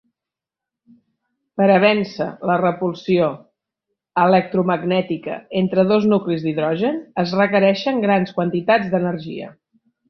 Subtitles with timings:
[1.59, 3.29] Per a vèncer la repulsió
[4.25, 9.57] electromagnètica entre dos nuclis d'hidrogen es requereixen grans quantitats d'energia.